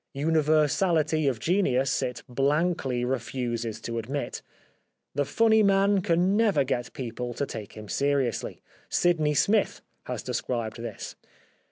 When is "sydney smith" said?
8.89-9.81